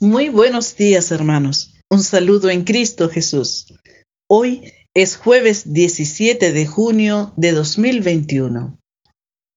Muy 0.00 0.28
buenos 0.28 0.76
días, 0.76 1.12
hermanos. 1.12 1.74
Un 1.88 2.02
saludo 2.02 2.50
en 2.50 2.64
Cristo 2.64 3.08
Jesús. 3.08 3.66
Hoy 4.28 4.72
es 4.92 5.16
jueves 5.16 5.72
17 5.72 6.52
de 6.52 6.66
junio 6.66 7.32
de 7.36 7.52
2021. 7.52 8.76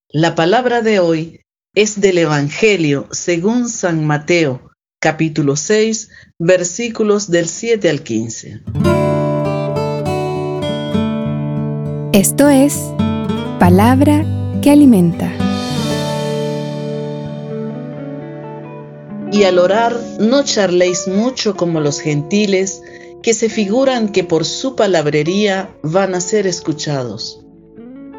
La 0.09 0.35
palabra 0.35 0.83
de 0.83 0.99
hoy 0.99 1.41
es 1.75 1.99
del 1.99 2.19
Evangelio 2.19 3.07
según 3.11 3.67
San 3.67 4.05
Mateo, 4.05 4.71
capítulo 5.01 5.55
6, 5.55 6.09
versículos 6.37 7.31
del 7.31 7.47
7 7.47 7.89
al 7.89 8.03
15. 8.03 8.61
Esto 12.13 12.49
es 12.49 12.77
palabra 13.59 14.23
que 14.61 14.69
alimenta. 14.69 15.46
Y 19.37 19.43
al 19.43 19.59
orar 19.59 19.95
no 20.19 20.43
charléis 20.43 21.07
mucho 21.07 21.55
como 21.55 21.79
los 21.79 21.99
gentiles, 21.99 22.81
que 23.21 23.35
se 23.35 23.49
figuran 23.49 24.09
que 24.09 24.23
por 24.23 24.45
su 24.45 24.75
palabrería 24.75 25.69
van 25.83 26.15
a 26.15 26.21
ser 26.21 26.47
escuchados. 26.47 27.45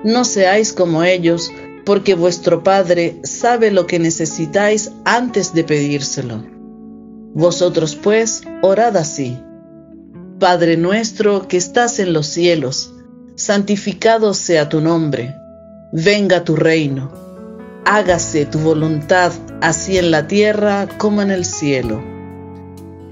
No 0.04 0.24
seáis 0.24 0.72
como 0.72 1.02
ellos, 1.02 1.50
porque 1.84 2.14
vuestro 2.14 2.62
Padre 2.62 3.16
sabe 3.24 3.72
lo 3.72 3.88
que 3.88 3.98
necesitáis 3.98 4.92
antes 5.04 5.54
de 5.54 5.64
pedírselo. 5.64 6.44
Vosotros 7.34 7.96
pues 7.96 8.42
orad 8.62 8.96
así. 8.96 9.36
Padre 10.38 10.76
nuestro 10.76 11.48
que 11.48 11.56
estás 11.56 11.98
en 11.98 12.12
los 12.12 12.28
cielos, 12.28 12.94
santificado 13.34 14.34
sea 14.34 14.68
tu 14.68 14.80
nombre, 14.80 15.34
venga 15.92 16.44
tu 16.44 16.54
reino, 16.54 17.10
hágase 17.84 18.46
tu 18.46 18.60
voluntad 18.60 19.32
así 19.60 19.98
en 19.98 20.10
la 20.10 20.26
tierra 20.26 20.88
como 20.98 21.22
en 21.22 21.30
el 21.30 21.44
cielo. 21.44 22.02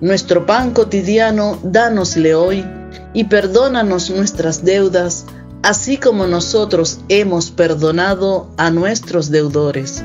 Nuestro 0.01 0.45
pan 0.47 0.73
cotidiano, 0.73 1.59
dánosle 1.63 2.35
hoy, 2.35 2.65
y 3.13 3.25
perdónanos 3.25 4.11
nuestras 4.11 4.65
deudas, 4.65 5.25
así 5.63 5.97
como 5.97 6.27
nosotros 6.27 7.01
hemos 7.09 7.51
perdonado 7.51 8.51
a 8.57 8.71
nuestros 8.71 9.31
deudores. 9.31 10.05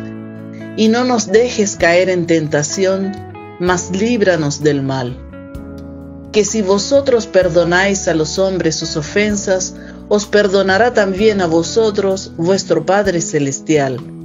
Y 0.77 0.87
no 0.87 1.03
nos 1.03 1.27
dejes 1.27 1.75
caer 1.75 2.09
en 2.09 2.25
tentación, 2.25 3.11
mas 3.59 3.91
líbranos 3.91 4.63
del 4.63 4.81
mal. 4.81 5.17
Que 6.31 6.45
si 6.45 6.61
vosotros 6.61 7.27
perdonáis 7.27 8.07
a 8.07 8.13
los 8.13 8.39
hombres 8.39 8.77
sus 8.77 8.95
ofensas, 8.95 9.75
os 10.07 10.25
perdonará 10.25 10.93
también 10.93 11.41
a 11.41 11.47
vosotros 11.47 12.31
vuestro 12.37 12.85
Padre 12.85 13.19
Celestial. 13.19 14.20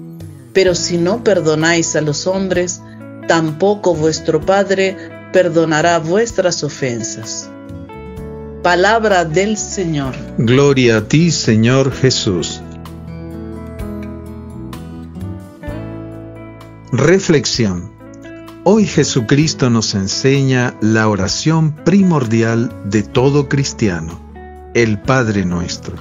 Pero 0.57 0.75
si 0.75 0.97
no 0.97 1.23
perdonáis 1.23 1.97
a 1.97 2.01
los 2.01 2.27
hombres, 2.27 2.81
tampoco 3.29 3.95
vuestro 3.95 4.41
Padre 4.41 4.97
perdonará 5.31 5.99
vuestras 5.99 6.65
ofensas. 6.65 7.51
Palabra 8.63 9.27
del 9.27 9.59
Señor. 9.59 10.15
Gloria 10.39 10.97
a 10.97 11.05
ti, 11.07 11.31
Señor 11.31 11.93
Jesús. 11.93 12.63
Reflexión. 16.91 17.93
Hoy 18.65 18.87
Jesucristo 18.87 19.69
nos 19.69 19.95
enseña 19.95 20.75
la 20.81 21.07
oración 21.11 21.77
primordial 21.85 22.73
de 22.87 23.03
todo 23.03 23.51
cristiano, 23.51 24.19
el 24.73 25.03
Padre 25.03 25.45
nuestro. 25.45 25.97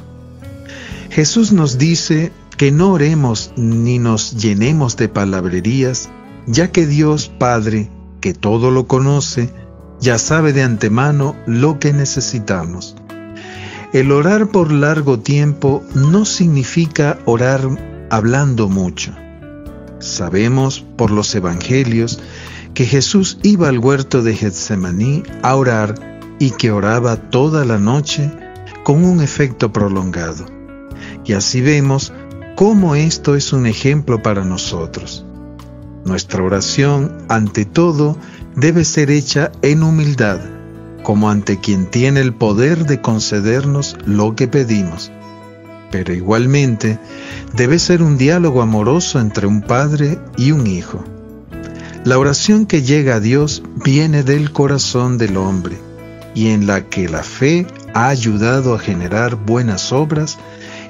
Jesús 1.09 1.52
nos 1.52 1.78
dice 1.78 2.31
que 2.58 2.72
no 2.72 2.92
oremos 2.92 3.52
ni 3.56 4.00
nos 4.00 4.36
llenemos 4.36 4.98
de 4.98 5.09
palabrerías, 5.09 6.09
ya 6.48 6.72
que 6.72 6.86
Dios 6.86 7.28
Padre 7.28 7.89
que 8.22 8.34
todo 8.34 8.72
lo 8.72 8.88
conoce, 8.88 9.53
ya 10.00 10.17
sabe 10.17 10.52
de 10.52 10.64
antemano 10.64 11.36
lo 11.45 11.80
que 11.80 11.94
necesitamos. 11.94 12.95
El 13.94 14.12
orar 14.12 14.47
por 14.47 14.72
largo 14.72 15.20
tiempo 15.20 15.84
no 15.94 16.25
significa 16.25 17.19
orar 17.25 18.07
hablando 18.09 18.68
mucho. 18.68 19.13
Sabemos 20.00 20.84
por 20.97 21.12
los 21.12 21.34
evangelios 21.35 22.19
que 22.74 22.85
Jesús 22.85 23.38
iba 23.44 23.69
al 23.69 23.79
huerto 23.79 24.22
de 24.22 24.35
Getsemaní 24.35 25.24
a 25.44 25.56
orar 25.56 25.96
y 26.40 26.52
que 26.52 26.72
oraba 26.72 27.16
toda 27.16 27.63
la 27.63 27.78
noche 27.78 28.31
con 28.84 29.06
un 29.06 29.22
efecto 29.22 29.72
prolongado. 29.72 30.46
Y 31.24 31.34
así 31.34 31.62
vemos 31.62 32.12
cómo 32.55 32.95
esto 32.95 33.35
es 33.35 33.51
un 33.51 33.66
ejemplo 33.66 34.23
para 34.23 34.45
nosotros. 34.45 35.25
Nuestra 36.05 36.41
oración, 36.41 37.25
ante 37.27 37.66
todo, 37.66 38.17
debe 38.55 38.85
ser 38.85 39.11
hecha 39.11 39.51
en 39.61 39.83
humildad, 39.83 40.39
como 41.03 41.29
ante 41.29 41.59
quien 41.59 41.88
tiene 41.88 42.21
el 42.21 42.33
poder 42.33 42.85
de 42.85 43.01
concedernos 43.01 43.97
lo 44.05 44.35
que 44.35 44.47
pedimos. 44.47 45.11
Pero 45.91 46.13
igualmente 46.13 46.97
debe 47.53 47.77
ser 47.77 48.01
un 48.01 48.17
diálogo 48.17 48.61
amoroso 48.61 49.19
entre 49.19 49.47
un 49.47 49.61
padre 49.61 50.17
y 50.37 50.51
un 50.51 50.66
hijo. 50.66 51.03
La 52.05 52.17
oración 52.17 52.66
que 52.66 52.83
llega 52.83 53.16
a 53.16 53.19
Dios 53.19 53.63
viene 53.83 54.23
del 54.23 54.51
corazón 54.51 55.17
del 55.17 55.37
hombre 55.37 55.77
y 56.35 56.49
en 56.49 56.67
la 56.67 56.85
que 56.85 57.09
la 57.09 57.23
fe 57.23 57.66
ha 57.93 58.09
ayudado 58.09 58.75
a 58.75 58.79
generar 58.79 59.35
buenas 59.35 59.91
obras 59.91 60.37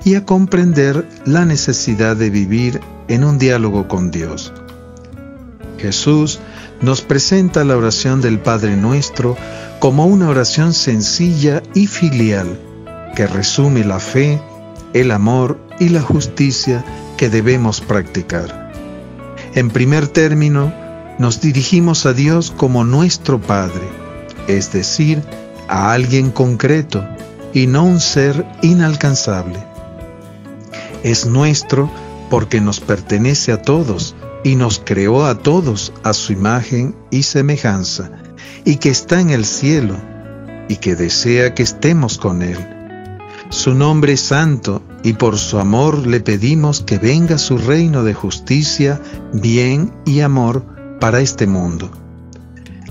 y 0.03 0.15
a 0.15 0.25
comprender 0.25 1.07
la 1.25 1.45
necesidad 1.45 2.15
de 2.15 2.29
vivir 2.29 2.81
en 3.07 3.23
un 3.23 3.37
diálogo 3.37 3.87
con 3.87 4.11
Dios. 4.11 4.53
Jesús 5.77 6.39
nos 6.81 7.01
presenta 7.01 7.63
la 7.63 7.77
oración 7.77 8.21
del 8.21 8.39
Padre 8.39 8.75
Nuestro 8.75 9.37
como 9.79 10.05
una 10.05 10.29
oración 10.29 10.73
sencilla 10.73 11.61
y 11.73 11.87
filial 11.87 12.59
que 13.15 13.27
resume 13.27 13.83
la 13.83 13.99
fe, 13.99 14.41
el 14.93 15.11
amor 15.11 15.59
y 15.79 15.89
la 15.89 16.01
justicia 16.01 16.83
que 17.17 17.29
debemos 17.29 17.81
practicar. 17.81 18.71
En 19.53 19.69
primer 19.69 20.07
término, 20.07 20.73
nos 21.17 21.39
dirigimos 21.39 22.05
a 22.05 22.13
Dios 22.13 22.51
como 22.55 22.83
nuestro 22.83 23.39
Padre, 23.39 23.87
es 24.47 24.73
decir, 24.73 25.21
a 25.69 25.93
alguien 25.93 26.29
concreto 26.29 27.05
y 27.53 27.67
no 27.67 27.85
un 27.85 28.01
ser 28.01 28.45
inalcanzable. 28.61 29.74
Es 31.05 31.27
nuestro 31.27 31.87
porque 32.31 32.59
nos 32.59 32.79
pertenece 32.79 33.51
a 33.51 33.61
todos 33.61 34.15
y 34.43 34.55
nos 34.55 34.81
creó 34.83 35.27
a 35.27 35.37
todos 35.37 35.93
a 36.01 36.13
su 36.13 36.33
imagen 36.33 36.95
y 37.11 37.21
semejanza, 37.21 38.09
y 38.63 38.77
que 38.77 38.89
está 38.89 39.21
en 39.21 39.29
el 39.29 39.45
cielo, 39.45 39.95
y 40.67 40.77
que 40.77 40.95
desea 40.95 41.53
que 41.53 41.61
estemos 41.61 42.17
con 42.17 42.41
Él. 42.41 42.57
Su 43.49 43.75
nombre 43.75 44.13
es 44.13 44.21
santo, 44.21 44.81
y 45.03 45.13
por 45.13 45.37
su 45.37 45.59
amor 45.59 46.07
le 46.07 46.21
pedimos 46.21 46.81
que 46.81 46.97
venga 46.97 47.37
su 47.37 47.59
reino 47.59 48.03
de 48.03 48.15
justicia, 48.15 48.99
bien 49.31 49.93
y 50.05 50.21
amor 50.21 50.63
para 50.99 51.19
este 51.19 51.45
mundo. 51.45 51.91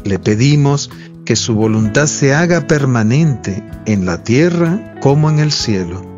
Le 0.04 0.20
pedimos 0.20 0.88
que 1.24 1.34
su 1.34 1.56
voluntad 1.56 2.06
se 2.06 2.32
haga 2.32 2.68
permanente 2.68 3.68
en 3.86 4.06
la 4.06 4.22
tierra 4.22 4.94
como 5.00 5.30
en 5.30 5.40
el 5.40 5.50
cielo, 5.50 6.13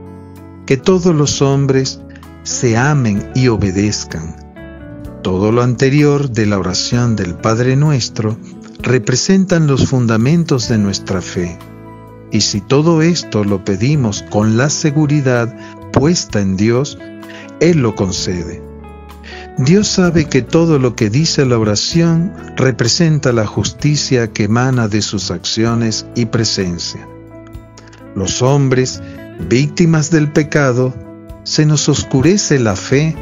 que 0.67 0.77
todos 0.77 1.15
los 1.15 1.41
hombres 1.43 2.01
se 2.43 2.77
amen 2.77 3.31
y 3.35 3.49
obedezcan 3.49 4.47
todo 5.27 5.51
lo 5.51 5.63
anterior 5.63 6.31
de 6.31 6.47
la 6.47 6.57
oración 6.57 7.17
del 7.17 7.35
Padre 7.35 7.75
Nuestro 7.75 8.39
representan 8.79 9.67
los 9.67 9.89
fundamentos 9.89 10.69
de 10.69 10.79
nuestra 10.79 11.21
fe. 11.21 11.59
Y 12.31 12.43
si 12.43 12.61
todo 12.61 13.03
esto 13.03 13.43
lo 13.43 13.65
pedimos 13.65 14.23
con 14.31 14.57
la 14.57 14.71
seguridad 14.71 15.53
puesta 15.93 16.41
en 16.41 16.57
Dios, 16.57 16.97
Él 17.59 17.79
lo 17.79 17.97
concede. 17.97 18.63
Dios 19.59 19.89
sabe 19.89 20.27
que 20.27 20.43
todo 20.43 20.79
lo 20.79 20.95
que 20.95 21.11
dice 21.11 21.45
la 21.45 21.59
oración 21.59 22.33
representa 22.55 23.33
la 23.33 23.47
justicia 23.47 24.33
que 24.33 24.45
emana 24.45 24.87
de 24.87 25.03
sus 25.03 25.33
acciones 25.33 26.07
y 26.15 26.27
presencia. 26.27 27.05
Los 28.15 28.43
hombres, 28.43 29.03
víctimas 29.49 30.11
del 30.11 30.33
pecado, 30.33 30.95
se 31.45 31.67
nos 31.67 31.89
oscurece 31.89 32.59
la 32.59 32.77
fe 32.77 33.17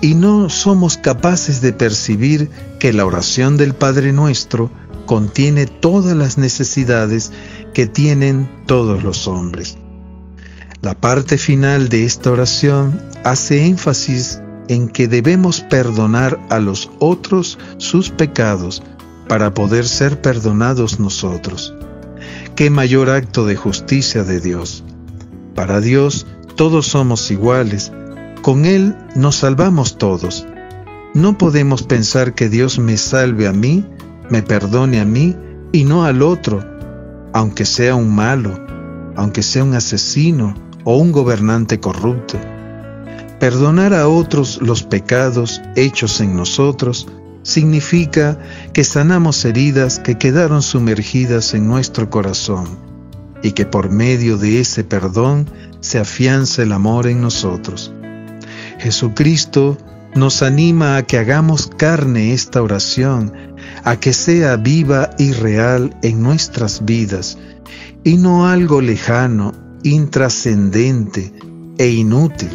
y 0.00 0.14
no 0.14 0.48
somos 0.48 0.96
capaces 0.96 1.60
de 1.60 1.72
percibir 1.72 2.50
que 2.78 2.92
la 2.92 3.04
oración 3.04 3.56
del 3.56 3.74
Padre 3.74 4.12
Nuestro 4.12 4.70
contiene 5.06 5.66
todas 5.66 6.16
las 6.16 6.38
necesidades 6.38 7.32
que 7.74 7.86
tienen 7.86 8.48
todos 8.66 9.02
los 9.02 9.28
hombres. 9.28 9.76
La 10.82 10.94
parte 10.94 11.36
final 11.36 11.88
de 11.88 12.04
esta 12.04 12.30
oración 12.30 13.02
hace 13.24 13.66
énfasis 13.66 14.40
en 14.68 14.88
que 14.88 15.08
debemos 15.08 15.60
perdonar 15.60 16.38
a 16.48 16.58
los 16.58 16.90
otros 17.00 17.58
sus 17.76 18.10
pecados 18.10 18.82
para 19.28 19.52
poder 19.52 19.86
ser 19.86 20.22
perdonados 20.22 20.98
nosotros. 20.98 21.74
Qué 22.56 22.70
mayor 22.70 23.10
acto 23.10 23.44
de 23.46 23.56
justicia 23.56 24.24
de 24.24 24.40
Dios. 24.40 24.84
Para 25.54 25.80
Dios 25.80 26.26
todos 26.56 26.86
somos 26.86 27.30
iguales 27.30 27.92
con 28.42 28.64
Él 28.64 28.96
nos 29.14 29.36
salvamos 29.36 29.98
todos. 29.98 30.46
No 31.12 31.36
podemos 31.36 31.82
pensar 31.82 32.34
que 32.34 32.48
Dios 32.48 32.78
me 32.78 32.96
salve 32.96 33.46
a 33.46 33.52
mí 33.52 33.84
me 34.30 34.42
perdone 34.42 35.00
a 35.00 35.04
mí 35.04 35.36
y 35.72 35.84
no 35.84 36.04
al 36.04 36.22
otro, 36.22 36.64
aunque 37.32 37.66
sea 37.66 37.96
un 37.96 38.14
malo, 38.14 38.58
aunque 39.16 39.42
sea 39.42 39.64
un 39.64 39.74
asesino 39.74 40.54
o 40.84 40.96
un 40.96 41.12
gobernante 41.12 41.80
corrupto. 41.80 42.38
Perdonar 43.40 43.92
a 43.92 44.08
otros 44.08 44.60
los 44.62 44.84
pecados 44.84 45.60
hechos 45.74 46.20
en 46.20 46.36
nosotros 46.36 47.08
significa 47.42 48.38
que 48.72 48.84
sanamos 48.84 49.44
heridas 49.44 49.98
que 49.98 50.16
quedaron 50.16 50.62
sumergidas 50.62 51.54
en 51.54 51.66
nuestro 51.66 52.08
corazón 52.08 52.89
y 53.42 53.52
que 53.52 53.66
por 53.66 53.90
medio 53.90 54.36
de 54.36 54.60
ese 54.60 54.84
perdón 54.84 55.50
se 55.80 55.98
afianza 55.98 56.62
el 56.62 56.72
amor 56.72 57.06
en 57.06 57.20
nosotros. 57.20 57.92
Jesucristo 58.78 59.78
nos 60.14 60.42
anima 60.42 60.96
a 60.96 61.02
que 61.04 61.18
hagamos 61.18 61.70
carne 61.76 62.32
esta 62.32 62.62
oración, 62.62 63.32
a 63.84 63.96
que 63.96 64.12
sea 64.12 64.56
viva 64.56 65.10
y 65.18 65.32
real 65.32 65.96
en 66.02 66.22
nuestras 66.22 66.84
vidas, 66.84 67.38
y 68.02 68.16
no 68.16 68.48
algo 68.48 68.80
lejano, 68.80 69.52
intrascendente 69.82 71.32
e 71.78 71.88
inútil. 71.88 72.50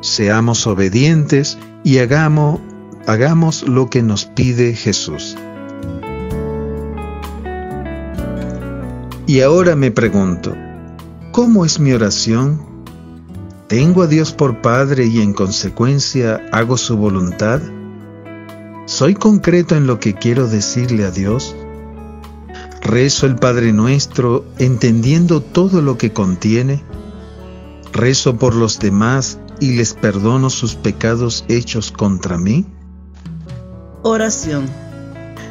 Seamos 0.00 0.66
obedientes 0.66 1.58
y 1.84 1.98
hagamos, 1.98 2.60
hagamos 3.06 3.62
lo 3.62 3.90
que 3.90 4.02
nos 4.02 4.24
pide 4.24 4.74
Jesús. 4.74 5.36
Y 9.28 9.40
ahora 9.40 9.74
me 9.74 9.90
pregunto, 9.90 10.54
¿cómo 11.32 11.64
es 11.64 11.80
mi 11.80 11.92
oración? 11.92 12.60
¿Tengo 13.66 14.02
a 14.02 14.06
Dios 14.06 14.32
por 14.32 14.62
Padre 14.62 15.06
y 15.06 15.20
en 15.20 15.32
consecuencia 15.32 16.46
hago 16.52 16.76
su 16.76 16.96
voluntad? 16.96 17.60
¿Soy 18.84 19.14
concreto 19.14 19.74
en 19.74 19.88
lo 19.88 19.98
que 19.98 20.14
quiero 20.14 20.46
decirle 20.46 21.04
a 21.04 21.10
Dios? 21.10 21.56
¿Rezo 22.82 23.26
el 23.26 23.34
Padre 23.34 23.72
Nuestro 23.72 24.44
entendiendo 24.58 25.40
todo 25.40 25.82
lo 25.82 25.98
que 25.98 26.12
contiene? 26.12 26.84
¿Rezo 27.92 28.36
por 28.36 28.54
los 28.54 28.78
demás 28.78 29.40
y 29.58 29.72
les 29.72 29.94
perdono 29.94 30.50
sus 30.50 30.76
pecados 30.76 31.44
hechos 31.48 31.90
contra 31.90 32.38
mí? 32.38 32.64
Oración. 34.04 34.85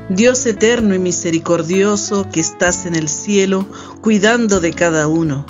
Dios 0.09 0.45
eterno 0.45 0.95
y 0.95 0.99
misericordioso 0.99 2.29
que 2.31 2.39
estás 2.39 2.85
en 2.85 2.95
el 2.95 3.09
cielo, 3.09 3.67
cuidando 4.01 4.59
de 4.59 4.73
cada 4.73 5.07
uno. 5.07 5.45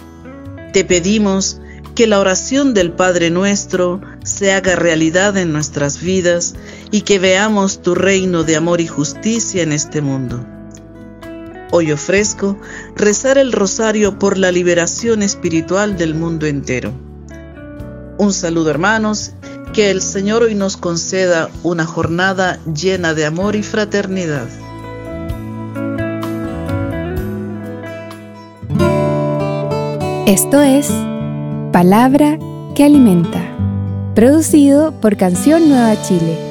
Te 0.74 0.86
pedimos 0.86 1.60
que 1.96 2.08
la 2.08 2.20
oración 2.20 2.74
del 2.74 2.92
Padre 2.92 3.30
nuestro 3.30 4.02
se 4.24 4.52
haga 4.52 4.76
realidad 4.76 5.38
en 5.38 5.54
nuestras 5.54 6.02
vidas 6.02 6.56
y 6.92 7.02
que 7.02 7.20
veamos 7.20 7.82
tu 7.82 7.96
reino 7.96 8.44
de 8.44 8.58
amor 8.58 8.82
y 8.82 8.88
justicia 8.88 9.64
en 9.64 9.72
este 9.72 10.02
mundo. 10.02 10.46
Hoy 11.72 11.92
ofrezco 11.92 12.58
rezar 12.96 13.38
el 13.38 13.52
rosario 13.52 14.20
por 14.20 14.38
la 14.38 14.52
liberación 14.52 15.24
espiritual 15.24 15.98
del 15.98 16.16
mundo 16.16 16.46
entero. 16.46 16.94
Un 18.18 18.32
saludo 18.32 18.70
hermanos, 18.70 19.34
que 19.74 19.92
el 19.92 20.02
Señor 20.02 20.44
hoy 20.44 20.56
nos 20.56 20.78
conceda 20.78 21.50
una 21.64 21.86
jornada 21.86 22.60
llena 22.66 23.14
de 23.14 23.26
amor 23.26 23.56
y 23.56 23.64
fraternidad. 23.64 24.48
Esto 30.28 30.62
es 30.62 30.90
Palabra 31.72 32.40
que 32.74 32.84
Alimenta, 32.84 33.42
producido 34.16 34.92
por 35.00 35.18
Canción 35.18 35.70
Nueva 35.70 36.02
Chile 36.02 36.45